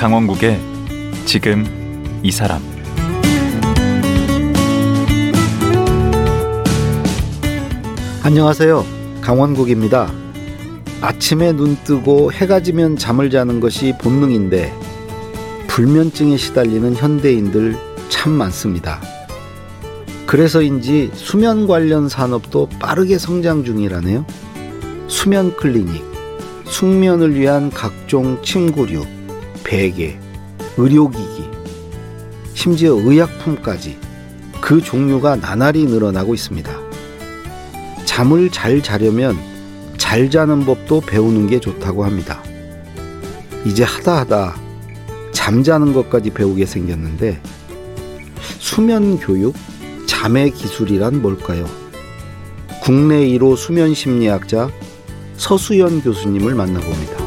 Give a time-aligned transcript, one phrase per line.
[0.00, 0.58] 강원국의
[1.26, 1.62] 지금
[2.22, 2.62] 이 사람
[8.22, 8.82] 안녕하세요.
[9.20, 10.10] 강원국입니다.
[11.02, 14.72] 아침에 눈 뜨고 해가 지면 잠을 자는 것이 본능인데
[15.66, 17.76] 불면증에 시달리는 현대인들
[18.08, 19.02] 참 많습니다.
[20.24, 24.24] 그래서인지 수면 관련 산업도 빠르게 성장 중이라네요.
[25.08, 26.02] 수면 클리닉,
[26.64, 29.19] 숙면을 위한 각종 침구류,
[29.70, 30.18] 베개,
[30.76, 31.48] 의료기기,
[32.54, 33.96] 심지어 의약품까지
[34.60, 36.76] 그 종류가 나날이 늘어나고 있습니다.
[38.04, 39.38] 잠을 잘 자려면
[39.96, 42.42] 잘 자는 법도 배우는 게 좋다고 합니다.
[43.64, 44.56] 이제 하다 하다
[45.30, 47.40] 잠자는 것까지 배우게 생겼는데
[48.58, 49.54] 수면 교육,
[50.08, 51.64] 잠의 기술이란 뭘까요?
[52.82, 54.68] 국내 1호 수면 심리학자
[55.36, 57.19] 서수연 교수님을 만나봅니다.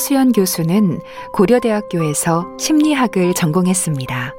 [0.00, 4.34] 서수연 교수는 고려대학교에서 심리학을 전공했습니다.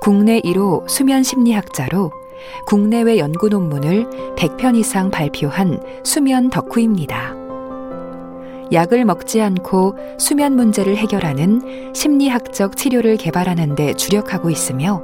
[0.00, 2.10] 국내 1호 수면 심리학자로
[2.66, 7.34] 국내외 연구 논문을 100편 이상 발표한 수면 덕후입니다.
[8.72, 15.00] 약을 먹지 않고 수면 문제를 해결하는 심리학적 치료를 개발하는 데 주력하고 있으며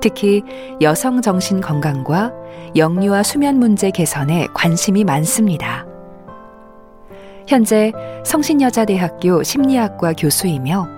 [0.00, 0.42] 특히
[0.80, 2.32] 여성 정신 건강과
[2.74, 5.93] 영유아 수면 문제 개선에 관심이 많습니다.
[7.46, 7.92] 현재
[8.24, 10.88] 성신여자대학교 심리학과 교수이며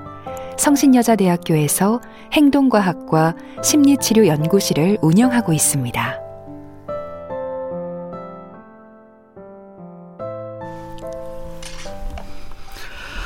[0.57, 2.01] 성신여자대학교에서
[2.33, 6.21] 행동과학과 심리치료 연구실을 운영하고 있습니다.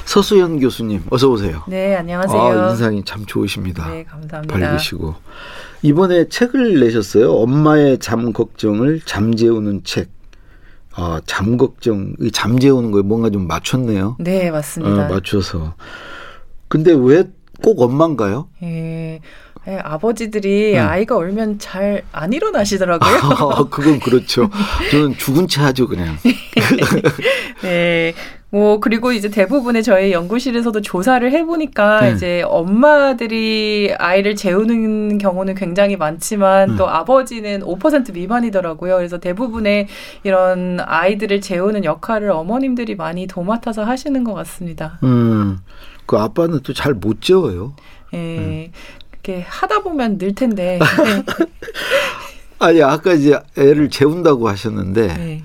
[0.07, 1.63] 서수연 교수님 어서 오세요.
[1.69, 2.41] 네, 안녕하세요.
[2.41, 3.89] 아, 인상이 참 좋으십니다.
[3.91, 4.59] 네, 감사합니다.
[4.59, 5.15] 밝으시고
[5.83, 7.31] 이번에 책을 내셨어요.
[7.33, 10.09] 엄마의 잠 걱정을 잠재우는 책.
[10.95, 14.17] 아, 잠 걱정, 잠 재우는 거에 뭔가 좀 맞췄네요.
[14.19, 15.07] 네, 맞습니다.
[15.07, 15.75] 어, 맞춰서.
[16.69, 17.25] 근데 왜
[17.63, 18.49] 꼭 엄마인가요?
[18.63, 19.21] 예.
[19.67, 20.79] 네, 아버지들이 네.
[20.79, 23.19] 아이가 울면 잘 안 일어나시더라고요.
[23.21, 24.49] 아, 그건 그렇죠.
[24.91, 26.17] 저는 죽은 채 하죠, 그냥.
[27.63, 28.15] 네.
[28.53, 32.13] 뭐 그리고 이제 대부분의 저희 연구실에서도 조사를 해보니까 네.
[32.13, 36.77] 이제 엄마들이 아이를 재우는 경우는 굉장히 많지만 음.
[36.77, 38.97] 또 아버지는 5% 미만이더라고요.
[38.97, 39.87] 그래서 대부분의
[40.25, 44.99] 이런 아이들을 재우는 역할을 어머님들이 많이 도맡아서 하시는 것 같습니다.
[45.05, 45.59] 음,
[46.07, 47.75] 그 아빠는 또 잘 못 재워요.
[48.15, 48.17] 예.
[48.17, 48.67] 음.
[49.13, 50.79] 이렇게 하다 보면 늘 텐데.
[52.59, 55.07] 아니 아까 이제 애를 재운다고 하셨는데.
[55.15, 55.43] 네.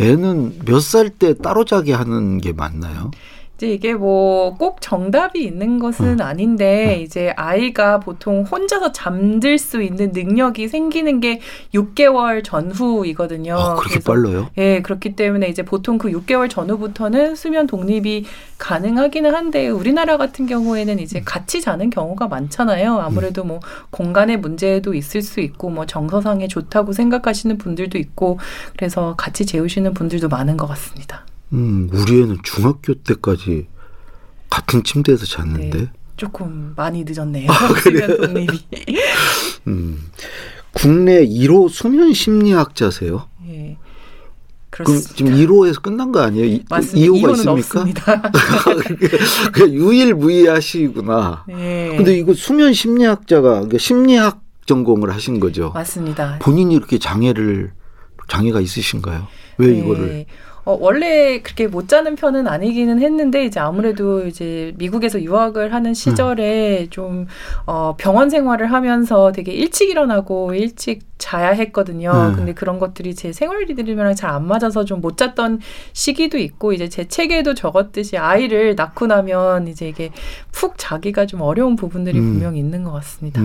[0.00, 3.10] 애는 몇 살 때 따로 자게 하는 게 맞나요?
[3.56, 6.20] 이제 이게 뭐 꼭 정답이 있는 것은 음.
[6.20, 7.02] 아닌데 음.
[7.02, 11.40] 이제 아이가 보통 혼자서 잠들 수 있는 능력이 생기는 게
[11.74, 13.54] 6개월 전후이거든요.
[13.54, 14.50] 아, 그렇게 빨라요?
[14.58, 18.24] 예, 그렇기 때문에 이제 보통 그 6개월 전후부터는 수면 독립이
[18.58, 21.22] 가능하기는 한데 우리나라 같은 경우에는 이제 음.
[21.24, 22.98] 같이 자는 경우가 많잖아요.
[22.98, 28.38] 아무래도 뭐 공간의 문제도 있을 수 있고 뭐 정서상에 좋다고 생각하시는 분들도 있고
[28.76, 31.24] 그래서 같이 재우시는 분들도 많은 것 같습니다.
[31.56, 33.66] 음, 우리 애는 중학교 때까지
[34.50, 35.78] 같은 침대에서 잤는데.
[35.78, 37.50] 네, 조금 많이 늦었네요.
[37.50, 38.66] 아, 독립이.
[39.66, 40.10] 음,
[40.72, 43.28] 국내 1호 수면 심리학자세요?
[43.48, 43.76] 예.
[44.70, 46.58] 그럼 지금 1호에서 끝난 거 아니에요?
[46.68, 47.12] 맞습니다.
[47.12, 47.52] 2호가 있습니까?
[47.52, 48.22] 없습니다.
[49.52, 51.44] 그냥 유일무이하시구나.
[51.48, 51.94] 네.
[51.96, 55.70] 근데 이거 수면 심리학자가 그러니까 심리학 전공을 하신 거죠?
[55.72, 56.38] 맞습니다.
[56.40, 57.72] 본인이 이렇게 장애를
[58.28, 59.26] 장애가 있으신가요?
[59.58, 59.78] 왜 네.
[59.78, 60.26] 이거를?
[60.64, 66.80] 어, 원래 그렇게 못 자는 편은 아니기는 했는데 이제 아무래도 이제 미국에서 유학을 하는 시절에
[66.80, 66.90] 음.
[66.90, 67.26] 좀
[67.66, 72.10] 어, 병원 생활을 하면서 되게 일찍 일어나고 일찍 자야 했거든요.
[72.10, 72.34] 음.
[72.34, 75.60] 근데 그런 것들이 제 생활 리듬이랑 잘 안 맞아서 좀 못 잤던
[75.92, 80.10] 시기도 있고 이제 제 책에도 적었듯이 아이를 낳고 나면 이제 이게
[80.50, 82.32] 푹 자기가 좀 어려운 부분들이 음.
[82.32, 83.40] 분명히 있는 것 같습니다.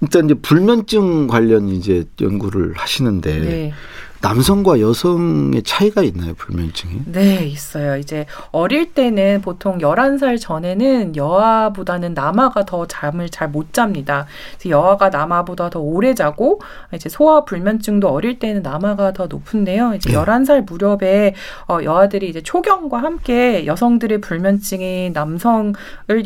[0.00, 0.06] 음.
[0.06, 3.72] 일단 이제 불면증 관련 이제 연구를 하시는데 네.
[4.22, 7.02] 남성과 여성의 차이가 있나요, 불면증이?
[7.06, 7.96] 네, 있어요.
[7.96, 14.26] 이제 어릴 때는 보통 11살 전에는 여아보다는 남아가 더 잠을 잘 못 잡니다.
[14.68, 16.60] 여아가 남아보다 더 오래 자고
[16.94, 19.94] 이제 소아 불면증도 어릴 때는 남아가 더 높은데요.
[19.94, 20.16] 이제 네.
[20.16, 21.34] 11살 무렵에
[21.68, 25.74] 어, 여아들이 이제 초경과 함께 여성들의 불면증이 남성을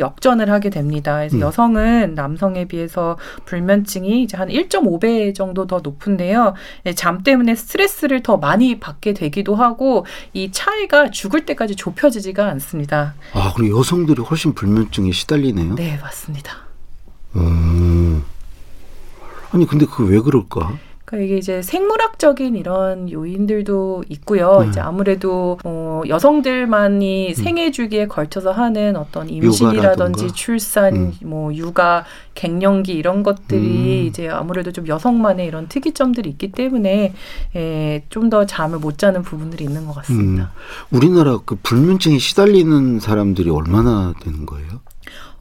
[0.00, 1.16] 역전을 하게 됩니다.
[1.18, 1.40] 그래서 음.
[1.40, 3.16] 여성은 남성에 비해서
[3.46, 6.52] 불면증이 이제 한 1.5배 정도 더 높은데요.
[6.96, 13.14] 잠 때문에 스트레스 스트레스를 더 많이 받게 되기도 하고 이 차이가 죽을 때까지 좁혀지지가 않습니다.
[13.32, 15.74] 아, 그리고 여성들이 훨씬 불면증에 시달리네요.
[15.74, 16.56] 네, 맞습니다.
[17.36, 18.24] 음.
[19.52, 20.76] 아니 근데 그 왜 그럴까?
[21.14, 24.58] 그러니까 이게 이제 생물학적인 이런 요인들도 있고요.
[24.64, 24.68] 음.
[24.68, 30.32] 이제 아무래도 어, 여성들만이 생애 주기에 걸쳐서 하는 어떤 임신이라든지.
[30.32, 31.12] 출산, 음.
[31.24, 34.06] 뭐 육아, 갱년기 이런 것들이 음.
[34.08, 37.14] 이제 아무래도 좀 여성만의 이런 특이점들이 있기 때문에
[37.56, 39.96] 예, 좀 더 잠을 못 자는 부분들이 있는 것 음.
[39.96, 40.50] 같습니다.
[40.90, 44.80] 우리나라 그 불면증에 시달리는 사람들이 얼마나 되는 거예요?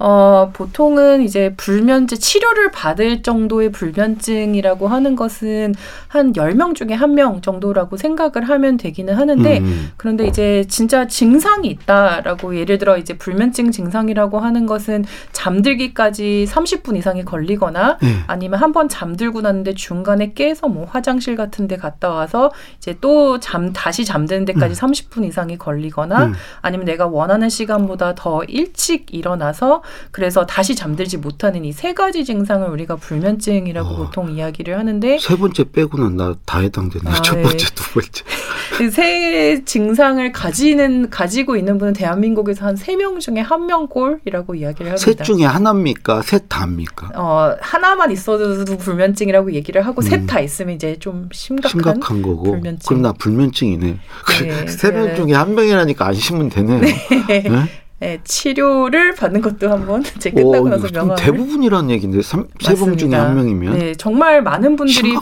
[0.06, 5.74] 어, 보통은 이제 불면증 치료를 받을 정도의 불면증이라고 하는 것은
[6.10, 9.92] 한 10명 중에 한 명 정도라고 생각을 하면 되기는 하는데 음.
[9.98, 17.24] 그런데 이제 진짜 증상이 있다라고 예를 들어 이제 불면증 증상이라고 하는 것은 잠들기까지 30분 이상이
[17.24, 18.16] 걸리거나 네.
[18.28, 23.38] 아니면 한 번 잠들고 났는데 중간에 깨서 뭐 화장실 같은 데 갔다 와서 이제 또
[23.40, 26.34] 잠 다시 잠드는 데까지 30분 이상이 걸리거나 음.
[26.62, 32.68] 아니면 내가 원하는 시간보다 더 일찍 일어나서 그래서 다시 잠들지 못하는 이 세 가지 증상을
[32.69, 33.95] 우리가 불면증이라고 어.
[33.98, 37.10] 보통 이야기를 하는데 세 번째 빼고는 나 다 해당되네.
[37.10, 37.42] 아, 첫 네.
[37.44, 38.24] 번째, 두 번째.
[38.78, 44.98] 그세 증상을 가지는 가지고 있는 분은 대한민국에서 한 세 명 중에 한 명꼴이라고 이야기를 합니다.
[44.98, 46.22] 셋 중에 하나입니까?
[46.22, 47.12] 셋 다입니까?
[47.16, 50.04] 어, 하나만 있어도 불면증이라고 얘기를 하고 음.
[50.04, 52.44] 셋다 있으면 이제 좀 심각한, 심각한 거고.
[52.51, 52.88] 불면증.
[52.88, 54.00] 그럼 나 불면증이네.
[54.42, 55.16] 네, 세명 네.
[55.16, 56.80] 중에 한 명이라니까 안심은 되네요.
[56.81, 56.96] 네?
[57.28, 57.69] 네,
[58.24, 60.04] 치료를 받는 것도 한번
[60.34, 63.14] 오, 끝나고 나서 이거 좀 명함을 대부분이라는 얘기인데 세명 중에.
[63.16, 65.14] 한 명이면 네, 정말 많은 분들이.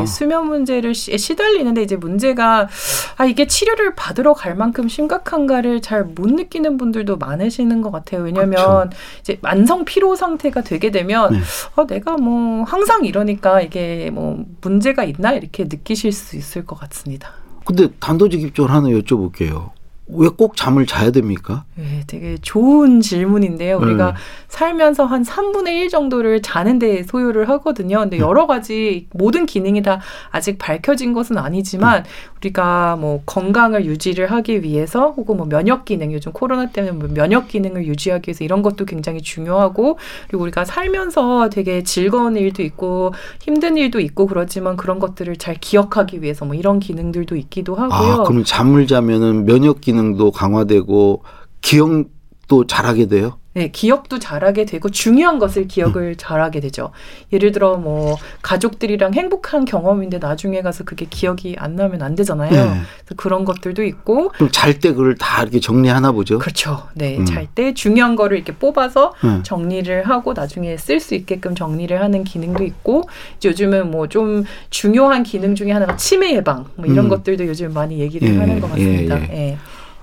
[0.00, 2.68] 네, 수면 문제를 시, 시달리는데 이제 문제가
[3.16, 8.22] 아 이게 치료를 받으러 갈 만큼 심각한가를 잘 못 느끼는 분들도 많으시는 것 같아요.
[8.22, 8.90] 왜냐하면
[9.20, 11.38] 이제 만성 피로 상태가 되게 되면 네.
[11.76, 17.32] 어, 내가 뭐 항상 이러니까 이게 뭐 문제가 있나 이렇게 느끼실 수 있을 것 같습니다.
[17.64, 19.70] 근데 단도직입적으로 하나 여쭤볼게요.
[20.10, 21.64] 왜 꼭 잠을 자야 됩니까?
[21.74, 23.76] 네, 되게 좋은 질문인데요.
[23.78, 24.16] 우리가 네.
[24.48, 27.98] 살면서 한 3분의 1 정도를 자는 데 소요를 하거든요.
[28.00, 28.22] 근데 네.
[28.22, 30.00] 여러 가지 모든 기능이 다
[30.30, 32.08] 아직 밝혀진 것은 아니지만 네.
[32.38, 37.48] 우리가 뭐 건강을 유지를 하기 위해서 혹은 뭐 면역 기능 요즘 코로나 때문에 뭐 면역
[37.48, 39.98] 기능을 유지하기 위해서 이런 것도 굉장히 중요하고
[40.28, 46.22] 그리고 우리가 살면서 되게 즐거운 일도 있고 힘든 일도 있고 그렇지만 그런 것들을 잘 기억하기
[46.22, 48.22] 위해서 뭐 이런 기능들도 있기도 하고요.
[48.22, 51.22] 아, 그럼 잠을 자면은 면역 기능도 강화되고
[51.60, 52.17] 기억
[52.48, 53.38] 도 잘하게 돼요?
[53.54, 56.92] 네, 기억도 잘하게 되고 중요한 것을 기억을 잘하게 되죠.
[57.32, 62.50] 예를 들어 뭐 가족들이랑 행복한 경험인데 나중에 가서 그게 기억이 안 나면 안 되잖아요.
[62.50, 62.58] 네.
[63.04, 66.38] 그래서 그런 것들도 있고 그럼 잘 때 그걸 다 이렇게 정리하나 보죠?
[66.38, 66.86] 그렇죠.
[66.94, 67.24] 네, 음.
[67.24, 69.42] 잘때 중요한 거를 이렇게 뽑아서 네.
[69.42, 73.04] 정리를 하고 나중에 쓸 수 있게끔 정리를 하는 기능도 있고
[73.44, 77.08] 요즘은 뭐 좀 중요한 기능 중에 하나가 치매 예방 뭐 이런 음.
[77.10, 79.20] 것들도 요즘 많이 얘기를 예, 하는 것 같습니다.
[79.32, 79.58] 예, 예.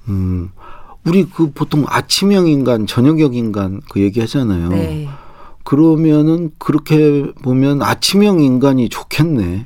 [0.10, 0.52] 음,
[1.06, 4.70] 우리 그 보통 아침형 인간, 저녁형 인간 그 얘기 하잖아요.
[4.70, 5.08] 네.
[5.64, 9.66] 그러면은 그렇게 보면 아침형 인간이 좋겠네.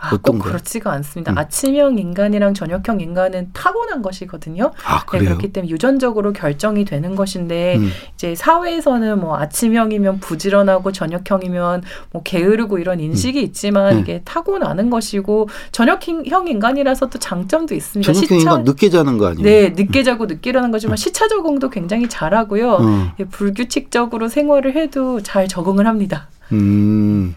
[0.00, 0.52] 아, 꼭 어떤가요?
[0.52, 1.32] 그렇지가 않습니다.
[1.32, 1.38] 음.
[1.38, 4.70] 아침형 인간이랑 저녁형 인간은 타고난 것이거든요.
[4.84, 5.24] 아, 네, 그래요?
[5.30, 7.90] 그렇기 때문에 유전적으로 결정이 되는 것인데 음.
[8.14, 14.00] 이제 사회에서는 뭐 아침형이면 부지런하고 저녁형이면 뭐 게으르고 이런 인식이 있지만 네.
[14.00, 18.12] 이게 타고나는 것이고 저녁형 인간이라서 또 장점도 있습니다.
[18.12, 19.42] 저녁형 인간 늦게 자는 거 아니에요?
[19.42, 22.72] 네, 늦게 자고 늦게 일어나는 거지만 시차 적응도 굉장히 잘하고요.
[22.80, 23.12] 어.
[23.18, 26.28] 예, 불규칙적으로 생활을 해도 잘 적응을 합니다.
[26.52, 27.34] 음,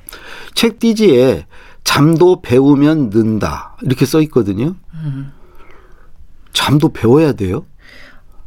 [0.54, 1.46] 책 띠지에
[1.94, 4.76] 잠도 배우면 는다 이렇게 써 있거든요.
[4.94, 5.34] 음.
[6.54, 7.66] 잠도 배워야 돼요?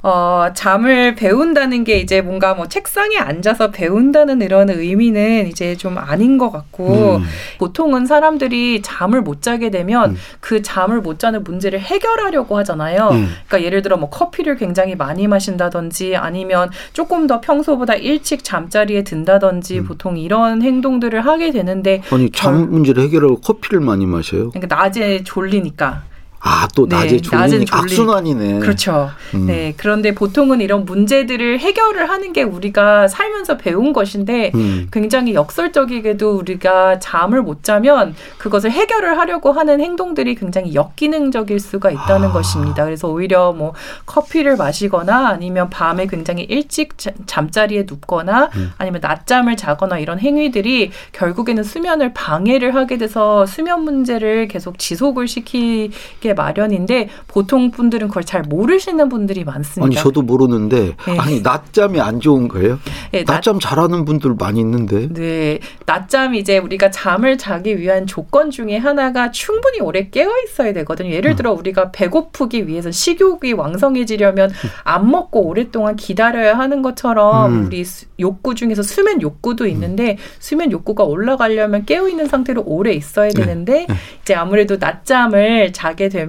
[0.06, 6.36] 어, 잠을 배운다는 게 이제 뭔가 뭐 책상에 앉아서 배운다는 이런 의미는 이제 좀 아닌
[6.36, 7.24] 것 같고, 음.
[7.58, 10.16] 보통은 사람들이 잠을 못 자게 되면 음.
[10.40, 13.08] 그 잠을 못 자는 문제를 해결하려고 하잖아요.
[13.12, 13.28] 음.
[13.48, 19.78] 그러니까 예를 들어 뭐 커피를 굉장히 많이 마신다든지 아니면 조금 더 평소보다 일찍 잠자리에 든다든지
[19.78, 19.84] 음.
[19.86, 24.50] 보통 이런 행동들을 하게 되는데, 아니 잠 절- 문제를 해결하고 커피를 많이 마셔요.
[24.50, 26.02] 그러니까 낮에 졸리니까.
[26.46, 28.58] 아또 네, 낮에 졸리니 낮엔 졸리- 악순환이네.
[28.58, 29.08] 그렇죠.
[29.32, 29.46] 음.
[29.46, 29.72] 네.
[29.78, 34.88] 그런데 보통은 이런 문제들을 해결을 하는 게 우리가 살면서 배운 것인데 음.
[34.92, 42.28] 굉장히 역설적이게도 우리가 잠을 못 자면 그것을 해결을 하려고 하는 행동들이 굉장히 역기능적일 수가 있다는
[42.28, 42.32] 아.
[42.32, 42.84] 것입니다.
[42.84, 43.72] 그래서 오히려 뭐
[44.04, 48.72] 커피를 마시거나 아니면 밤에 굉장히 일찍 자- 잠자리에 눕거나 음.
[48.76, 56.33] 아니면 낮잠을 자거나 이런 행위들이 결국에는 수면을 방해를 하게 돼서 수면 문제를 계속 지속을 시키게
[56.34, 59.84] 있게 마련인데 보통 분들은 그걸 잘 모르시는 분들이 많습니다.
[59.86, 61.18] 아니 저도 모르는데 네.
[61.18, 62.78] 아니 낮잠이 안 좋은 거예요?
[63.12, 65.08] 네, 낮- 낮잠 잘하는 분들 많이 있는데.
[65.12, 71.10] 네, 낮잠 이제 우리가 잠을 자기 위한 조건 중에 하나가 충분히 오래 깨어 있어야 되거든요.
[71.10, 74.50] 예를 들어 우리가 배고프기 위해서 식욕이 왕성해지려면
[74.84, 77.66] 안 먹고 오랫동안 기다려야 하는 것처럼 음.
[77.66, 83.28] 우리 수- 욕구 중에서 수면 욕구도 있는데 수면 욕구가 올라가려면 깨어 있는 상태로 오래 있어야
[83.28, 83.34] 네.
[83.34, 83.86] 되는데
[84.22, 86.23] 이제 아무래도 낮잠을 자게 되면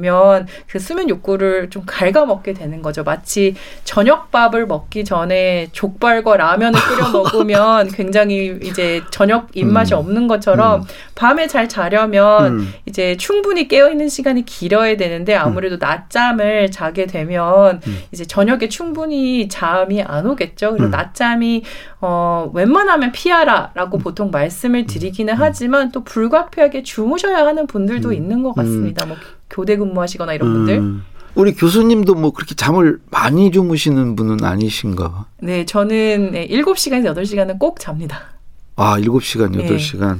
[0.68, 3.04] 그 수면 욕구를 좀 갉아먹게 되는 거죠.
[3.04, 10.00] 마치 저녁밥을 먹기 전에 족발과 라면을 끓여 먹으면 굉장히 이제 저녁 입맛이 음.
[10.00, 10.86] 없는 것처럼
[11.16, 12.74] 밤에 잘 자려면 음.
[12.86, 18.00] 이제 충분히 깨어 있는 시간이 길어야 되는데 아무래도 낮잠을 자게 되면 음.
[18.12, 20.72] 이제 저녁에 충분히 잠이 안 오겠죠.
[20.72, 20.92] 그리고 음.
[20.92, 21.64] 낮잠이
[22.02, 28.14] 어 웬만하면 피하라라고 보통 말씀을 드리기는 하지만 또 불가피하게 주무셔야 하는 분들도 음.
[28.14, 29.06] 있는 것 같습니다.
[29.06, 29.18] 뭐
[29.50, 30.78] 교대 근무하시거나 이런 분들.
[30.78, 31.04] 음.
[31.36, 35.26] 우리 교수님도 뭐 그렇게 잠을 많이 주무시는 분은 아니신가 봐.
[35.42, 38.36] 네, 저는 네, 7시간에서 8시간은 꼭 잡니다.
[38.78, 39.68] 아, 7시간, 네.
[39.68, 40.20] 8시간.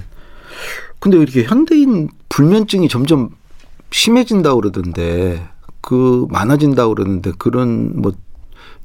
[1.00, 3.30] 근데 왜 이렇게 현대인 불면증이 점점
[3.92, 5.48] 심해진다고 그러던데,
[5.82, 8.12] 그, 많아진다고 그러는데, 그런 뭐,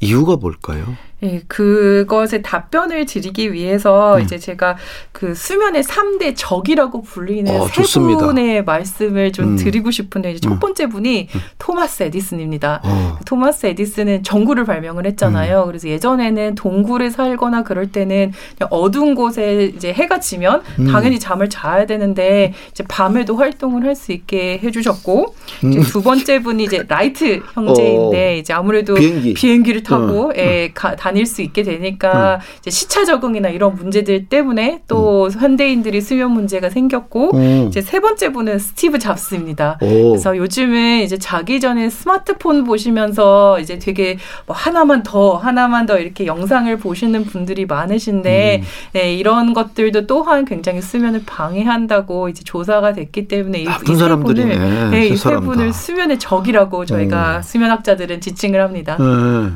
[0.00, 0.96] 이유가 뭘까요?
[1.22, 4.22] 예, 그것에 답변을 드리기 위해서 음.
[4.22, 4.76] 이제 제가
[5.12, 8.24] 그 수면의 3대 적이라고 불리는 어, 세 좋습니다.
[8.26, 9.56] 분의 말씀을 좀 음.
[9.56, 10.58] 드리고 싶은데 이제 첫 음.
[10.58, 12.80] 번째 분이 토마스 에디슨입니다.
[12.84, 15.10] 어, 토마스 에디슨은 전구를 발명을 음.
[15.10, 15.64] 했잖아요.
[15.66, 18.32] 그래서 예전에는 동굴에 살거나 그럴 때는
[18.70, 20.86] 어두운 곳에 이제 해가 지면 음.
[20.86, 25.34] 당연히 잠을 자야 되는데 이제 밤에도 활동을 할 수 있게 해주셨고
[25.64, 25.82] 이제 음.
[25.82, 29.34] 두 번째 분이 이제 라이트 형제인데 이제 아무래도 비행기.
[29.34, 34.82] 비행기를 타고 어, 예, 가- 다닐 수 있게 되니까 이제 시차 적응이나 이런 문제들 때문에
[34.88, 37.66] 또 현대인들이 수면 문제가 생겼고 어.
[37.68, 39.78] 이제 세 번째 분은 스티브 잡스입니다.
[39.82, 40.10] 오.
[40.10, 46.26] 그래서 요즘은 이제 자기 전에 스마트폰 보시면서 이제 되게 뭐 하나만 더 하나만 더 이렇게
[46.26, 48.66] 영상을 보시는 분들이 많으신데 음.
[48.92, 54.54] 네, 이런 것들도 또한 굉장히 수면을 방해한다고 이제 조사가 됐기 때문에 이- 나쁜 이세 사람들이네.
[54.58, 55.36] 분을 네, 세 이세.
[55.36, 57.42] 분을 수면의 적이라고 저희가 음.
[57.42, 58.96] 수면학자들은 지칭을 합니다.
[58.98, 59.50] 네.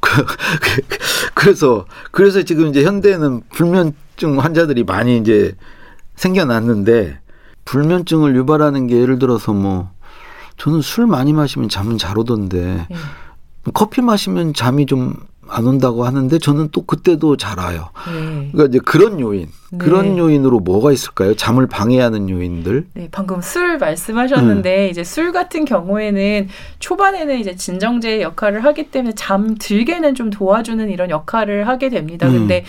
[0.00, 0.82] 그- 그-
[1.34, 5.54] 그래서 그래서 지금 이제 현대에는 불면증 환자들이 많이 이제
[6.16, 7.18] 생겨났는데
[7.64, 9.90] 불면증을 유발하는 게 예를 들어서 뭐
[10.56, 12.96] 저는 술 많이 마시면 잠은 잘 오던데 네.
[13.74, 15.14] 커피 마시면 잠이 좀
[15.52, 17.88] 안 온다고 하는데 저는 또 그때도 잘 와요.
[18.06, 18.50] 네.
[18.52, 19.48] 그러니까 이제 그런 요인,
[19.78, 20.18] 그런 네.
[20.18, 21.36] 요인으로 뭐가 있을까요?
[21.36, 22.86] 잠을 방해하는 요인들?
[22.94, 24.90] 네, 방금 술 말씀하셨는데 음.
[24.90, 26.48] 이제 술 같은 경우에는
[26.80, 32.26] 초반에는 이제 진정제 역할을 하기 때문에 잠 들게는 좀 도와주는 이런 역할을 하게 됩니다.
[32.26, 32.32] 음.
[32.32, 32.64] 근데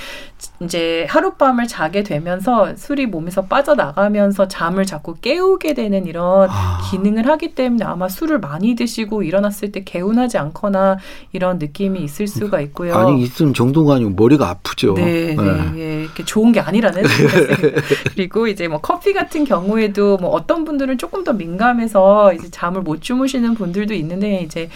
[0.61, 6.81] 이제 하룻밤을 자게 되면서 술이 몸에서 빠져나가면서 잠을 자꾸 깨우게 되는 이런 아.
[6.89, 10.97] 기능을 하기 때문에 아마 술을 많이 드시고 일어났을 때 개운하지 않거나
[11.31, 12.95] 이런 느낌이 있을 수가 있고요.
[12.95, 14.93] 아니 있으면 정도가 아니고 머리가 아프죠.
[14.93, 17.73] 네, 네, 예, 이렇게 좋은 게 아니라 는 말씀.
[18.15, 23.01] 그리고 이제 뭐 커피 같은 경우에도 뭐 어떤 분들은 조금 더 민감해서 이제 잠을 못
[23.01, 24.69] 주무시는 분들도 있는데 이제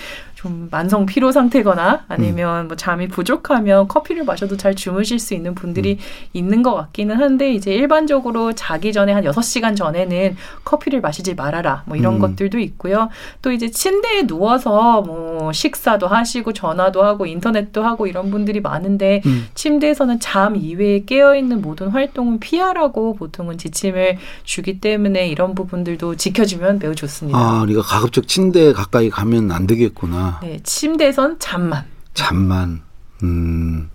[0.45, 5.97] 좀 만성 피로 상태거나 아니면 뭐 잠이 부족하면 커피를 마셔도 잘 주무실 수 있는 분들이
[6.33, 11.81] 있는 것 같기는 한데 이제 일반적으로 자기 전에 한 여섯 시간 전에는 커피를 마시지 말아라
[11.87, 12.19] 뭐 이런 음.
[12.19, 13.09] 것들도 있고요.
[13.41, 19.47] 또 이제 침대에 누워서 뭐 식사도 하시고 전화도 하고 인터넷도 하고 이런 분들이 많은데 음.
[19.55, 26.77] 침대에서는 잠 이외에 깨어 있는 모든 활동은 피하라고 보통은 지침을 주기 때문에 이런 부분들도 지켜주면
[26.77, 27.35] 매우 좋습니다.
[27.35, 30.35] 아, 우리가 가급적 침대에 가까이 가면 안 되겠구나.
[30.42, 31.86] 네, 침대에선 잠만.
[32.13, 32.82] 잠만.
[33.24, 33.89] 음.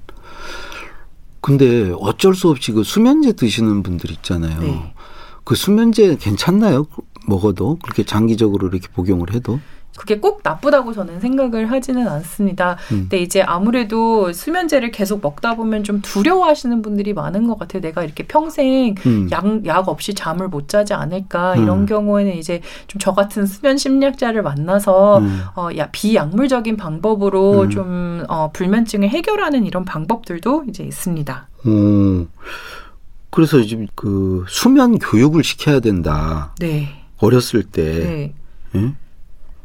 [1.41, 4.61] 근데 어쩔 수 없이 그 수면제 드시는 분들 있잖아요.
[4.61, 4.95] 네.
[5.45, 6.87] 그 수면제 괜찮나요?
[7.27, 9.61] 먹어도 그렇게 장기적으로 이렇게 복용을 해도
[9.99, 12.77] 그게 꼭 나쁘다고 저는 생각을 하지는 않습니다.
[12.93, 13.09] 음.
[13.09, 17.83] 근데 이제 아무래도 수면제를 계속 먹다 보면 좀 두려워하시는 분들이 많은 것 같아요.
[17.83, 19.29] 내가 이렇게 평생 음.
[19.33, 21.63] 약, 약 없이 잠을 못 자지 않을까 음.
[21.65, 25.43] 이런 경우에는 이제 좀 저 같은 수면 심리학자를 만나서 음.
[25.57, 27.71] 어, 야, 비약물적인 방법으로 음.
[27.71, 31.49] 좀 어, 불면증을 해결하는 이런 방법들도 이제 있습니다.
[31.65, 32.27] 어.
[33.31, 36.55] 그래서 요즘 그 수면 교육을 시켜야 된다.
[36.61, 36.89] 네.
[37.19, 37.83] 어렸을 때.
[37.83, 38.35] 네.
[38.77, 38.93] 예?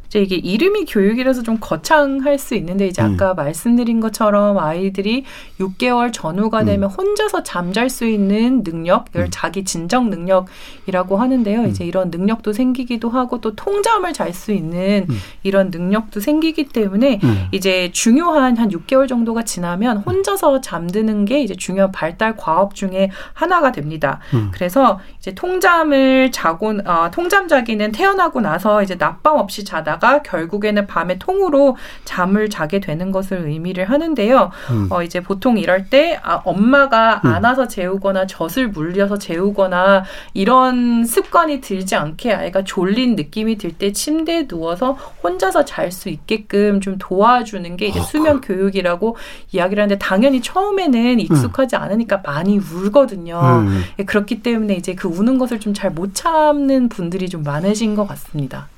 [0.06, 3.14] 이제 이게 이름이 교육이라서 좀 거창할 수 있는데 이제 음.
[3.14, 5.24] 아까 말씀드린 것처럼 아이들이
[5.60, 6.66] 6개월 전후가 음.
[6.66, 9.26] 되면 혼자서 잠잘 수 있는 능력, 음.
[9.30, 11.60] 자기 진정 능력이라고 하는데요.
[11.60, 11.68] 음.
[11.68, 15.16] 이제 이런 능력도 생기기도 하고 또 통잠을 잘 수 있는 음.
[15.44, 17.46] 이런 능력도 생기기 때문에 음.
[17.52, 23.72] 이제 중요한 한 6개월 정도가 지나면 혼자서 잠드는 게 이제 중요한 발달 과업 중에 하나가
[23.72, 24.20] 됩니다.
[24.34, 24.50] 음.
[24.52, 30.86] 그래서 이제 통잠을 자고 어, 통잠 자기는 태어나고 나서 이제 낮밤 없이 자다 가 결국에는
[30.86, 34.50] 밤에 통으로 잠을 자게 되는 것을 의미를 하는데요.
[34.70, 34.86] 음.
[34.90, 37.30] 어 이제 보통 이럴 때 아, 엄마가 음.
[37.30, 44.46] 안아서 재우거나 젖을 물려서 재우거나 이런 습관이 들지 않게 아이가 졸린 느낌이 들 때 침대에
[44.46, 49.16] 누워서 혼자서 잘 수 있게끔 좀 도와주는 게 이제 어, 수면 교육이라고
[49.52, 53.38] 이야기를 하는데 당연히 처음에는 익숙하지 않으니까 많이 울거든요.
[53.66, 53.82] 음.
[53.98, 58.06] 예, 그렇기 때문에 이제 그 우는 것을 좀 잘 못 참는 분들이 좀 많으신 것
[58.08, 58.68] 같습니다.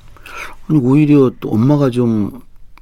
[0.68, 2.40] 아니, 오히려 또 엄마가 좀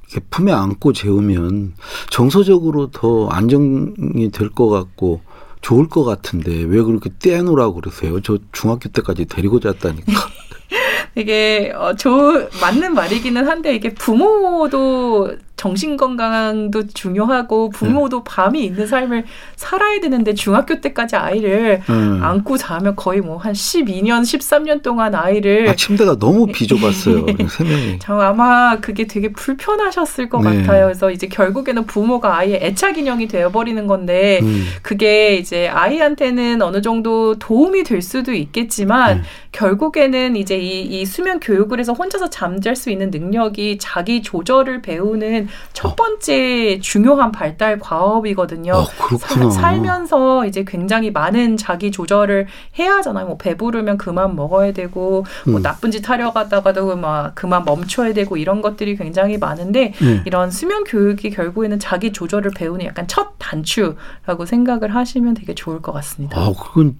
[0.09, 1.73] 이렇게 품에 안고 재우면
[2.09, 5.21] 정서적으로 더 안정이 될 것 같고
[5.61, 8.21] 좋을 것 같은데 왜 그렇게 떼놓으라고 그러세요?
[8.21, 10.11] 저 중학교 때까지 데리고 잤다니까.
[11.15, 19.25] 이게 어, 조, 맞는 말이기는 한데 이게 부모도 정신 건강도 중요하고 부모도 밤이 있는 삶을
[19.55, 22.19] 살아야 되는데 중학교 때까지 아이를 음.
[22.21, 27.25] 안고 자면 거의 뭐 한 12년, 13년 동안 아이를 아, 침대가 너무 비좁았어요.
[27.25, 27.99] 그냥 세 명이.
[27.99, 30.57] 저 아마 그게 되게 불편하셨을 것 네.
[30.57, 30.85] 같아요.
[30.85, 34.65] 그래서 이제 결국에는 부모가 아이의 애착 인형이 되어 버리는 건데 음.
[34.81, 39.23] 그게 이제 아이한테는 어느 정도 도움이 될 수도 있겠지만 음.
[39.51, 45.46] 결국에는 이제 이, 이 수면 교육을 해서 혼자서 잠잘 수 있는 능력이 자기 조절을 배우는
[45.73, 48.73] 첫 번째 중요한 발달 과업이거든요.
[48.73, 49.49] 어, 그렇구나.
[49.49, 52.47] 사- 살면서 이제 굉장히 많은 자기 조절을
[52.79, 53.27] 해야 하잖아요.
[53.27, 55.61] 뭐 배부르면 그만 먹어야 되고 뭐 음.
[55.61, 60.21] 나쁜 짓 하려 가다가도 막 그만 멈춰야 되고 이런 것들이 굉장히 많은데 네.
[60.25, 65.91] 이런 수면 교육이 결국에는 자기 조절을 배우는 약간 첫 단추라고 생각을 하시면 되게 좋을 것
[65.93, 66.39] 같습니다.
[66.39, 66.97] 아, 그건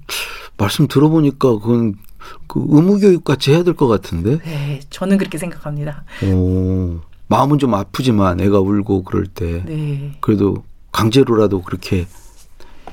[0.58, 1.96] 말씀 들어보니까 그건
[2.48, 4.40] 그 의무 교육 같이 해야 될 것 같은데.
[4.44, 6.04] 네, 저는 그렇게 생각합니다.
[6.26, 10.12] 오, 마음은 좀 아프지만 애가 울고 그럴 때 네.
[10.22, 12.08] 그래도 강제로라도 그렇게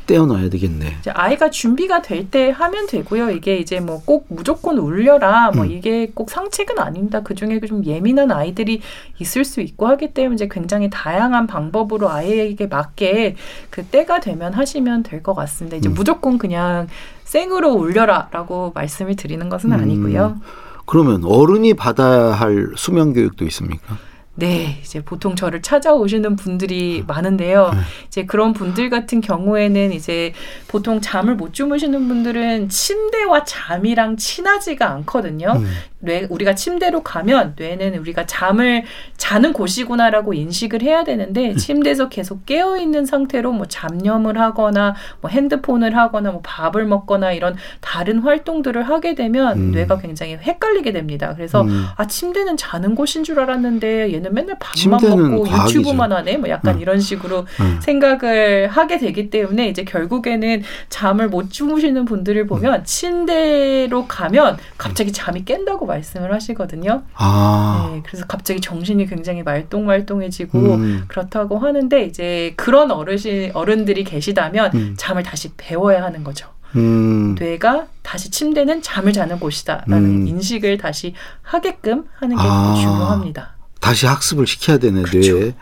[0.07, 0.97] 떼어놔야 되겠네.
[1.01, 3.31] 이제 아이가 준비가 될 때 하면 되고요.
[3.31, 5.71] 이게 이제 뭐 꼭 무조건 울려라 뭐 음.
[5.71, 7.23] 이게 꼭 상책은 아닙니다.
[7.23, 8.83] 그 중에 좀 예민한 아이들이
[9.19, 13.37] 있을 수 있고 하기 때문에 이제 굉장히 다양한 방법으로 아이에게 맞게
[13.71, 15.79] 그 때가 되면 하시면 될 것 같습니다.
[15.79, 15.95] 이제 음.
[15.95, 16.87] 무조건 그냥
[17.25, 19.81] 생으로 울려라라고 말씀을 드리는 것은 음.
[19.81, 20.39] 아니고요.
[20.85, 23.97] 그러면 어른이 받아야 할 수면 교육도 있습니까?
[24.37, 27.71] 네, 이제 보통 저를 찾아오시는 분들이 많은데요.
[27.73, 27.79] 네.
[28.09, 30.33] 이제 그런 분들 같은 경우에는 이제
[30.67, 35.53] 보통 잠을 못 주무시는 분들은 침대와 잠이랑 친하지가 않거든요.
[35.57, 35.67] 음.
[36.05, 38.85] 뇌 우리가 침대로 가면 뇌는 우리가 잠을
[39.17, 41.05] 자는 곳이구나라고 인식을 해야 음.
[41.05, 47.33] 되는데 침대에서 계속 깨어 있는 상태로 뭐 잡념을 하거나 뭐 핸드폰을 하거나 뭐 밥을 먹거나
[47.33, 49.71] 이런 다른 활동들을 하게 되면 음.
[49.73, 51.33] 뇌가 굉장히 헷갈리게 됩니다.
[51.35, 51.87] 그래서 음.
[51.97, 55.81] 아 침대는 자는 곳인 줄 알았는데 얘는 맨날 밥만 먹고 과학이죠.
[55.81, 56.81] 유튜브만 하네 뭐 약간 음.
[56.81, 57.79] 이런 식으로 음.
[57.81, 65.45] 생각을 하게 되기 때문에 이제 결국에는 잠을 못 주무시는 분들을 보면 침대로 가면 갑자기 잠이
[65.45, 67.03] 깬다고 말씀을 하시거든요.
[67.15, 71.05] 아, 네, 그래서 갑자기 정신이 굉장히 말똥말똥해지고 음.
[71.09, 74.95] 그렇다고 하는데 이제 그런 어르신 어른들이 계시다면 음.
[74.97, 76.49] 잠을 다시 배워야 하는 거죠.
[76.77, 77.37] 음.
[77.39, 80.27] 뇌가 다시 침대는 잠을 자는 곳이다라는 음.
[80.27, 82.75] 인식을 다시 하게끔 하는 게 아.
[82.75, 83.55] 중요합니다.
[83.81, 85.39] 다시 학습을 시켜야 되네, 그렇죠.
[85.39, 85.55] 뇌에.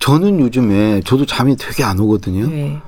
[0.00, 2.48] 저는 요즘에 저도 잠이 되게 안 오거든요.
[2.48, 2.80] 네.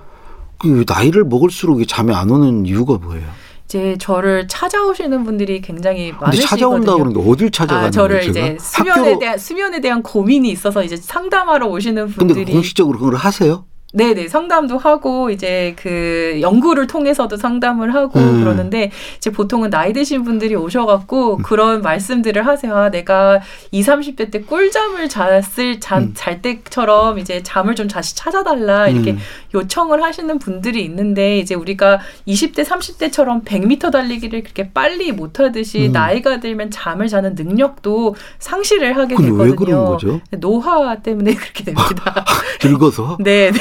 [0.58, 3.26] 그 나이를 먹을수록 잠이 안 오는 이유가 뭐예요?
[3.66, 6.48] 이제 저를 찾아오시는 분들이 굉장히 근데 많으시거든요.
[6.48, 8.30] 찾아온다고 그러는데 어딜 찾아가는 아, 저를 거예요?
[8.30, 13.64] 이제 수면에 대한 수면에 대한 고민이 있어서 이제 상담하러 오시는 근데 분들이 공식적으로 그걸 하세요?
[13.92, 18.40] 네네 상담도 하고 이제 그 연구를 통해서도 상담을 하고 음.
[18.40, 22.74] 그러는데 이제 보통은 나이 드신 분들이 오셔갖고 그런 말씀들을 하세요.
[22.76, 26.12] 아, 내가 20, 30대 때 꿀잠을 잤을 자, 음.
[26.14, 29.18] 잘 때처럼 이제 잠을 좀 다시 찾아달라 이렇게 음.
[29.54, 35.92] 요청을 하시는 분들이 있는데 이제 우리가 20대, 30대처럼 100m 달리기를 그렇게 빨리 못하듯이 음.
[35.92, 39.42] 나이가 들면 잠을 자는 능력도 상실을 하게 되거든요.
[39.42, 40.20] 왜 그런 거죠?
[40.32, 42.24] 노화 때문에 그렇게 됩니다.
[42.62, 43.16] 늙어서?
[43.24, 43.60] 네, 네.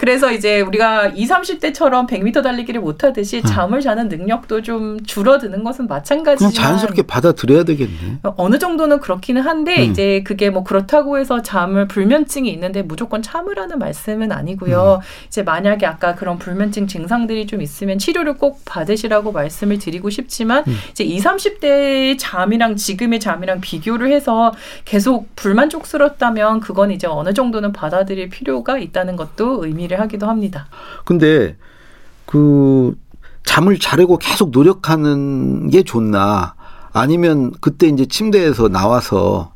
[0.00, 5.88] 그래서 이제 우리가 20, 30대처럼 100m 달리기를 못 하듯이 잠을 자는 능력도 좀 줄어드는 것은
[5.88, 8.20] 마찬가지지만 자연스럽게 받아들여야 되겠네.
[8.36, 9.90] 어느 정도는 그렇기는 한데 음.
[9.90, 15.02] 이제 그게 뭐 그렇다고 해서 잠을 불면증이 있는데 무조건 참으라는 말씀은 아니고요.
[15.02, 15.26] 음.
[15.26, 20.78] 이제 만약에 아까 그런 불면증 증상들이 좀 있으면 치료를 꼭 받으시라고 말씀을 드리고 싶지만 음.
[20.92, 24.54] 이제 20, 30대의 잠이랑 지금의 잠이랑 비교를 해서
[24.86, 30.66] 계속 불만족스럽다면 그건 이제 어느 정도는 받아들일 필요가 있다는 것도 의미를 하기도 합니다.
[31.04, 31.56] 근데
[32.26, 32.96] 그
[33.44, 36.54] 잠을 자려고 계속 노력하는 게 좋나
[36.92, 39.52] 아니면 그때 이제 침대에서 나와서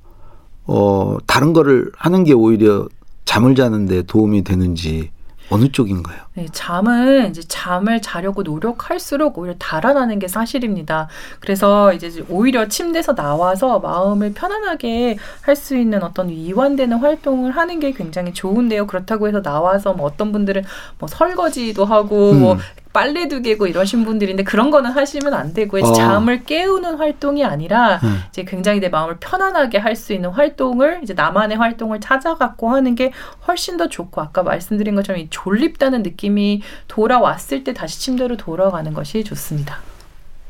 [0.67, 2.89] 어 다른 거를 하는 게 오히려
[3.25, 5.11] 잠을 자는데 도움이 되는지
[5.51, 6.24] 어느 쪽인가요?
[6.37, 11.07] 네, 잠은 이제 잠을 자려고 노력할수록 오히려 달아나는 게 사실입니다.
[11.39, 17.93] 그래서 이제 오히려 침대에서 나와서 마음을 편안하게 할 수 있는 어떤 이완되는 활동을 하는 게
[17.93, 18.89] 굉장히 좋은데요.
[18.89, 20.65] 그렇다고 해서 나와서 뭐 어떤 분들은
[20.99, 22.41] 뭐 설거지도 하고 음.
[22.41, 22.59] 뭐
[22.93, 25.83] 빨래도 개고 이러신 분들인데 그런 거는 하시면 안 되고요.
[25.83, 25.93] 어.
[25.95, 28.21] 잠을 깨우는 활동이 아니라 음.
[28.29, 33.13] 이제 굉장히 내 마음을 편안하게 할 수 있는 활동을 이제 나만의 활동을 찾아갖고 하는 게
[33.47, 38.93] 훨씬 더 좋고 아까 말씀드린 것처럼 이 졸립다는 느낌 이 돌아왔을 때 다시 침대로 돌아가는
[38.93, 39.79] 것이 좋습니다.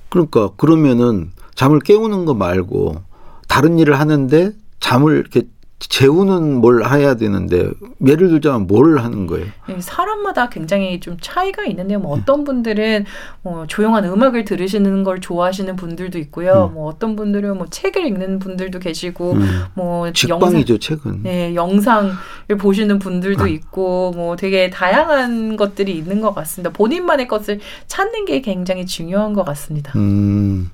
[0.08, 3.02] 그러니까 그러면은 잠을 깨우는 거 말고
[3.48, 5.42] 다른 일을 하는데 잠을 이렇게
[5.88, 7.70] 재우는 뭘 해야 되는데
[8.06, 9.46] 예를 들자면 뭘 하는 거예요?
[9.68, 11.98] 이 사람마다 굉장히 좀 차이가 있는데요.
[11.98, 13.04] 뭐 어떤 분들은
[13.42, 16.70] 뭐 조용한 음악을 들으시는 걸 좋아하시는 분들도 있고요.
[16.70, 16.74] 음.
[16.74, 19.64] 뭐 어떤 분들은 뭐 책을 읽는 분들도 계시고 음.
[19.74, 21.22] 뭐 직방이죠 책은.
[21.22, 22.12] 네, 영상을
[22.58, 23.48] 보시는 분들도 아.
[23.48, 26.70] 있고, 뭐 되게 다양한 것들이 있는 것 같습니다.
[26.70, 29.92] 본인만의 것을 찾는 게 굉장히 중요한 것 같습니다.
[29.96, 30.70] 음.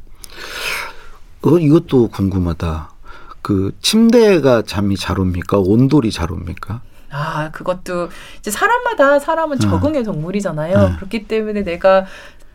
[1.42, 2.89] 어, 이것도 궁금하다.
[3.42, 5.58] 그 침대가 잠이 잘 옵니까?
[5.58, 6.80] 온돌이 잘 옵니까?
[7.10, 10.78] 아, 그것도 이제 사람마다 사람은 적응의 동물이잖아요.
[10.90, 10.96] 네.
[10.96, 12.06] 그렇기 때문에 내가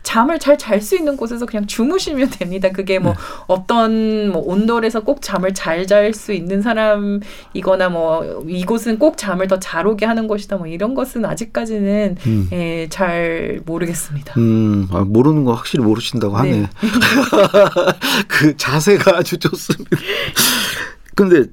[0.02, 2.68] 잠을 잘 잘 수 있는 곳에서 그냥 주무시면 됩니다.
[2.72, 3.18] 그게 뭐 네.
[3.48, 9.58] 어떤 뭐 온돌에서 꼭 잠을 잘 잘 수 있는 사람이거나 뭐 이곳은 꼭 잠을 더
[9.58, 12.48] 잘 오게 하는 곳이다 뭐 이런 것은 아직까지는 음.
[12.52, 14.34] 예, 잘 모르겠습니다.
[14.38, 16.50] 음, 아, 모르는 거 확실히 모르신다고 하네.
[16.52, 16.68] 네.
[18.28, 19.90] 그 자세가 아주 좋습니다.
[21.16, 21.46] 근데 이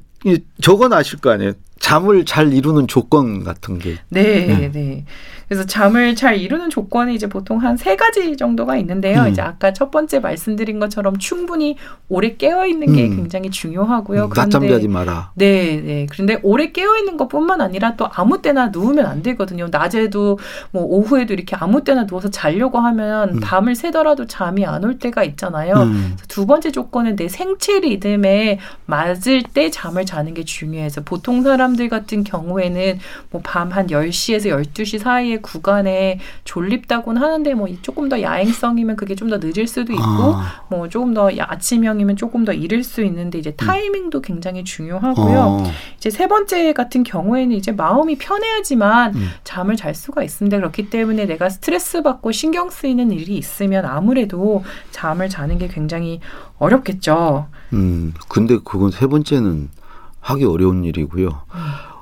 [0.62, 1.54] 저건 아실 거 아니에요?
[1.80, 3.98] 잠을 잘 이루는 조건 같은 게.
[4.08, 4.72] 네, 네.
[4.72, 5.06] 네.
[5.50, 9.24] 그래서 잠을 잘 이루는 조건이 이제 보통 한 세 가지 정도가 있는데요.
[9.24, 9.28] 음.
[9.28, 11.76] 이제 아까 첫 번째 말씀드린 것처럼 충분히
[12.08, 13.18] 오래 깨어 있는 게 음.
[13.18, 14.26] 굉장히 중요하고요.
[14.26, 15.32] 음, 낮잠 자지 마라.
[15.36, 16.08] 네, 네.
[16.10, 19.68] 그런데 오래 깨어 있는 것뿐만 아니라 또 아무 때나 누우면 안 되거든요.
[19.70, 20.40] 낮에도
[20.72, 23.40] 뭐 오후에도 이렇게 아무 때나 누워서 자려고 하면 음.
[23.42, 25.74] 밤을 새더라도 잠이 안 올 때가 있잖아요.
[25.76, 26.16] 음.
[26.30, 32.24] 두 번째 조건은 내 생체 리듬에 맞을 때 잠을 자는 게 중요해서 보통 사람들 같은
[32.24, 33.00] 경우에는
[33.32, 39.38] 뭐 밤한 10시에서 12시 사이의 구간에 졸립다고는 하는데 뭐 조금 더 야행성이면 그게 좀 더
[39.42, 40.66] 늦을 수도 있고 아.
[40.70, 45.40] 뭐 조금 더 야- 아침형이면 조금 더 이를 수 있는데 이제 타이밍도 굉장히 중요하고요.
[45.40, 45.64] 어.
[45.98, 49.30] 이제 세 번째 같은 경우에는 이제 마음이 편해야지만 음.
[49.46, 50.58] 잠을 잘 수가 있습니다.
[50.58, 56.20] 그렇기 때문에 내가 스트레스 받고 신경 쓰이는 일이 있으면 아무래도 잠을 자는 게 굉장히
[56.60, 57.48] 어렵겠죠.
[57.74, 59.70] 음, 근데 그건 세 번째는
[60.24, 61.30] 하기 어려운 일이고요.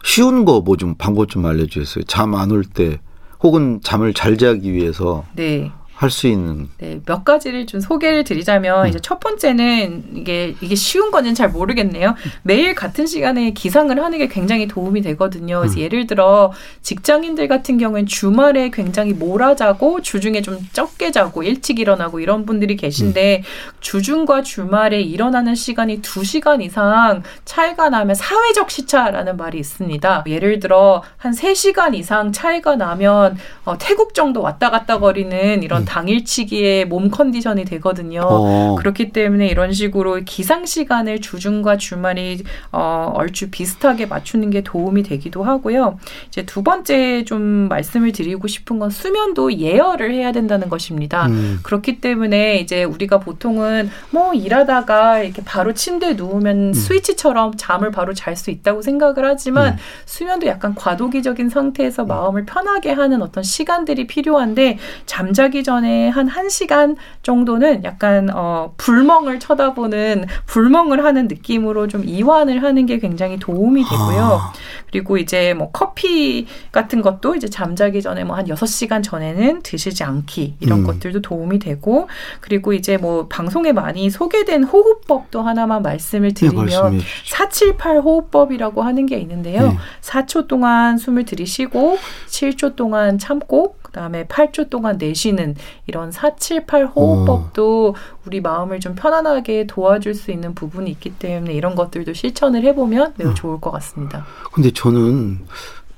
[0.04, 2.04] 쉬운 거 뭐 좀 방법 좀 알려주세요.
[2.06, 3.00] 잠 안 올 때
[3.42, 5.72] 혹은 잠을 잘 자기 위해서 네.
[6.02, 8.90] 할 수 있는 네, 몇 가지를 좀 소개를 드리자면 음.
[8.90, 12.16] 이제 첫 번째는 이게 이게 쉬운 건지는 잘 모르겠네요.
[12.42, 15.60] 매일 같은 시간에 기상을 하는 게 굉장히 도움이 되거든요.
[15.60, 15.80] 그래서 음.
[15.82, 22.48] 예를 들어 직장인들 같은 경우엔 주말에 굉장히 몰아자고 주중에 좀 적게 자고 일찍 일어나고 이런
[22.48, 23.44] 분들이 계신데
[23.80, 30.24] 주중과 주말에 일어나는 시간이 두시간 이상 차이가 나면 사회적 시차라는 말이 있습니다.
[30.26, 36.86] 예를 들어 한 세시간 이상 차이가 나면 어, 태국 정도 왔다 갔다 거리는 이런 당일치기의
[36.86, 38.22] 몸 컨디션이 되거든요.
[38.24, 38.76] 어.
[38.80, 45.44] 그렇기 때문에 이런 식으로 기상 시간을 주중과 주말이 어, 얼추 비슷하게 맞추는 게 도움이 되기도
[45.44, 46.00] 하고요.
[46.30, 51.28] 이제 두 번째 좀 말씀을 드리고 싶은 건 수면도 예열을 해야 된다는 것입니다.
[51.28, 51.60] 음.
[51.64, 58.32] 그렇기 때문에 이제 우리가 보통은 뭐 일하다가 이렇게 바로 침대에 누우면 스위치처럼 잠을 바로 잘
[58.32, 59.78] 수 있다고 생각을 하지만 음.
[60.06, 66.96] 수면도 약간 과도기적인 상태에서 마음을 편하게 하는 어떤 시간들이 필요한데 잠자기 전에 전에 한 1시간
[67.24, 74.24] 정도는 약간 어 불멍을 쳐다보는 불멍을 하는 느낌으로 좀 이완을 하는 게 굉장히 도움이 되고요.
[74.24, 74.54] 아.
[74.90, 80.56] 그리고 이제 뭐 커피 같은 것도 이제 잠자기 전에 뭐 한 6시간 전에는 드시지 않기
[80.60, 80.86] 이런 음.
[80.86, 82.08] 것들도 도움이 되고
[82.40, 87.36] 그리고 이제 뭐 방송에 많이 소개된 호흡법도 하나만 말씀을 네, 드리면 주시죠.
[87.36, 89.68] 478 호흡법이라고 하는 게 있는데요.
[89.68, 89.78] 네.
[90.02, 98.40] 4초 동안 숨을 들이쉬고 7초 동안 참고 그다음에 8초 동안 내쉬는 이런 478 호흡법도 우리
[98.42, 103.60] 마음을 좀 편안하게 도와줄 수 있는 부분이 있기 때문에 이런 것들도 실천을 해보면 매우 좋을
[103.60, 104.26] 것 같습니다.
[104.54, 105.42] 근데 저는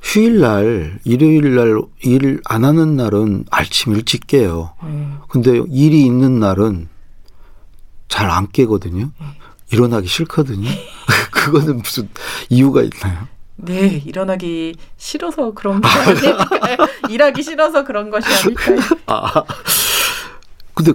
[0.01, 4.73] 휴일날, 일요일날 일 안 하는 날은 아침 일찍 깨요.
[4.83, 5.07] 네.
[5.29, 6.89] 근데 일이 있는 날은
[8.09, 9.11] 잘 안 깨거든요.
[9.71, 10.67] 일어나기 싫거든요.
[11.31, 12.09] 그거는 무슨
[12.49, 13.27] 이유가 있나요?
[13.55, 16.37] 네, 일어나기 싫어서 그런 거 아닐까요?
[17.09, 18.79] 일하기 싫어서 그런 것이 아닐까요?
[19.05, 19.43] 아,
[20.73, 20.91] 근데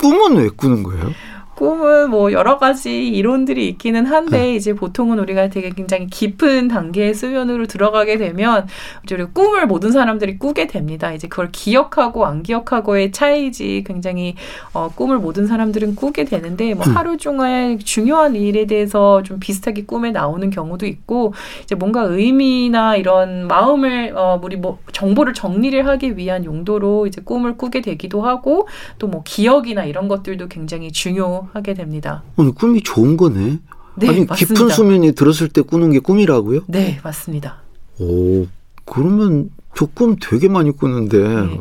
[0.00, 1.12] 꿈은 왜 꾸는 거예요?
[1.58, 7.66] 꿈은 뭐 여러 가지 이론들이 있기는 한데 이제 보통은 우리가 되게 굉장히 깊은 단계의 수면으로
[7.66, 8.68] 들어가게 되면
[9.02, 11.12] 이제 우리 꿈을 모든 사람들이 꾸게 됩니다.
[11.12, 14.36] 이제 그걸 기억하고 안 기억하고의 차이지 굉장히
[14.72, 16.96] 어, 꿈을 모든 사람들은 꾸게 되는데 뭐 음.
[16.96, 23.48] 하루 중에 중요한 일에 대해서 좀 비슷하게 꿈에 나오는 경우도 있고 이제 뭔가 의미나 이런
[23.48, 28.68] 마음을 어, 우리 뭐 정보를 정리를 하기 위한 용도로 이제 꿈을 꾸게 되기도 하고
[29.00, 32.22] 또 뭐 기억이나 이런 것들도 굉장히 중요 하게 됩니다.
[32.36, 33.58] 오늘 꿈이 좋은 거네.
[33.96, 34.34] 네, 아니 맞습니다.
[34.34, 36.60] 깊은 수면이 들었을 때 꾸는 게 꿈이라고요?
[36.68, 37.58] 네, 맞습니다.
[38.00, 38.46] 오,
[38.84, 41.60] 그러면 저 꿈 되게 많이 꾸는데 네.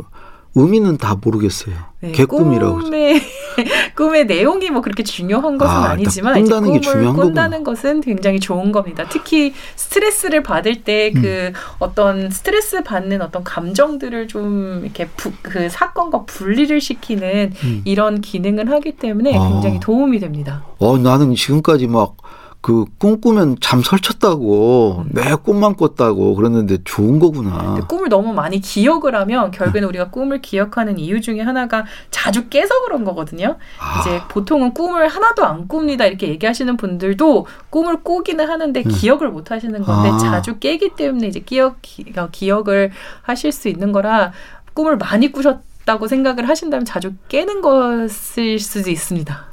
[0.57, 1.75] 의미는 다 모르겠어요.
[1.99, 2.79] 네, 개꿈이라고.
[2.79, 3.21] 꿈의
[3.95, 8.39] 꿈의 내용이 뭐 그렇게 중요한 것은 아, 아, 니지만 꾼다는 게 꿈을 꾼다는 것은 굉장히
[8.39, 9.05] 좋은 겁니다.
[9.09, 11.21] 특히 스트레스를 받을 때 음.
[11.21, 17.81] 그 어떤 스트레스 받는 어떤 감정들을 좀 이렇게 부, 그 사건과 분리를 시키는 음.
[17.85, 19.49] 이런 기능을 하기 때문에 아.
[19.49, 20.65] 굉장히 도움이 됩니다.
[20.79, 22.17] 어, 나는 지금까지 막
[22.61, 25.09] 그 꿈꾸면 잠 설쳤다고 음.
[25.13, 27.75] 매 꿈만 꿨다고 그랬는데 좋은 거구나.
[27.87, 33.03] 꿈을 너무 많이 기억을 하면 결국에는 우리가 꿈을 기억하는 이유 중에 하나가 자주 깨서 그런
[33.03, 33.57] 거거든요.
[33.79, 38.89] 아, 이제 보통은 꿈을 하나도 안 꿉니다 이렇게 얘기하시는 분들도 꿈을 꾸기는 하는데 음.
[38.89, 40.17] 기억을 못 하시는 건데 아.
[40.17, 42.91] 자주 깨기 때문에 이제 기억 기, 어, 기억을
[43.21, 44.33] 하실 수 있는 거라
[44.73, 49.45] 꿈을 많이 꾸셨 다고 생각을 하신다면 자주 깨는 것일 수도 있습니다.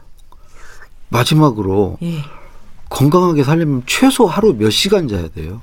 [1.10, 2.18] 마지막으로 예.
[2.94, 5.60] 건강하게 살려면 최소 하루 몇 시간 자야 돼요?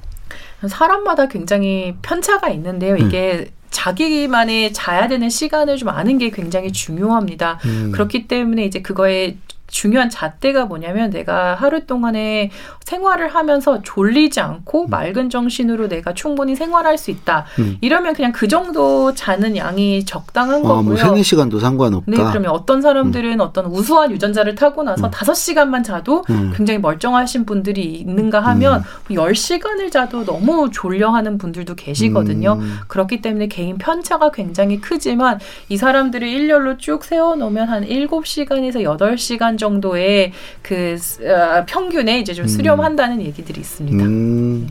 [0.68, 2.96] 사람마다 굉장히 편차가 있는데요.
[2.96, 3.08] 음.
[3.08, 7.60] 이게 자기만의 자야 되는 시간을 좀 아는 게 굉장히 중요합니다.
[7.64, 7.92] 음.
[7.94, 9.38] 그렇기 때문에 이제 그거에
[9.72, 12.52] 중요한 잣대가 뭐냐면 내가 하루 동안에
[12.86, 17.46] 생활을 하면서 졸리지 않고 맑은 정신으로 내가 충분히 생활할 수 있다.
[17.60, 17.78] 음.
[17.82, 20.84] 이러면 그냥 그 정도 자는 양이 적당한 어, 거고요.
[20.84, 22.12] 뭐 세네 시간도 상관없다.
[22.12, 25.12] 네, 그러면 어떤 사람들은 어떤 우수한 유전자를 타고 나서 음.
[25.12, 26.54] 다섯 시간만 자도 음.
[26.56, 29.16] 굉장히 멀쩡하신 분들이 있는가 하면 음.
[29.16, 32.58] 10시간을 자도 너무 졸려하는 분들도 계시거든요.
[32.60, 32.78] 음.
[32.88, 39.61] 그렇기 때문에 개인 편차가 굉장히 크지만 이 사람들을 일렬로 쭉 세워 놓으면 한 7시간에서 8시간
[39.62, 44.04] 정도의 그 어, 평균에 이제 좀 수렴한다는 얘기들이 있습니다.
[44.04, 44.68] 음.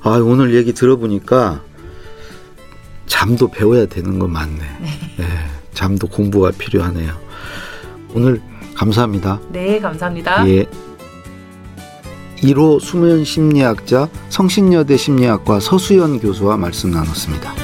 [0.00, 1.60] 아, 오늘 얘기 들어보니까
[3.06, 4.58] 잠도 배워야 되는 거 맞네.
[5.18, 5.24] 네,
[5.74, 7.12] 잠도 공부가 필요하네요.
[8.14, 8.40] 오늘
[8.74, 9.40] 감사합니다.
[9.50, 10.48] 네, 감사합니다.
[10.48, 10.66] 예.
[12.38, 17.63] 1호 수면 심리학자 성신여대 심리학과 서수연 교수와 말씀 나눴습니다.